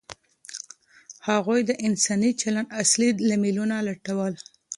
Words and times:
هغوی 1.29 1.59
د 1.65 1.71
انساني 1.87 2.31
چلند 2.41 2.69
اصلي 2.81 3.09
لاملونه 3.29 3.75
لټول. 3.87 4.33